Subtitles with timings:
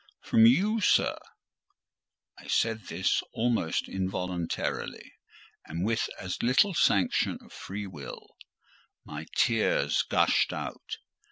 [0.23, 1.15] "From you, sir."
[2.39, 5.13] I said this almost involuntarily,
[5.67, 8.29] and, with as little sanction of free will,
[9.05, 10.97] my tears gushed out.